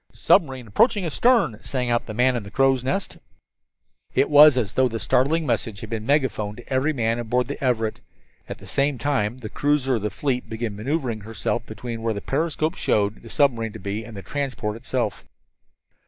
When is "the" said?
2.07-2.15, 2.41-2.49, 4.87-4.97, 7.47-7.63, 8.57-8.65, 9.37-9.47, 10.01-10.09, 12.15-12.19, 13.21-13.29, 14.17-14.23